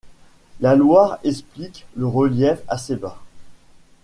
[0.61, 3.21] La Loire explique le relief assez bas.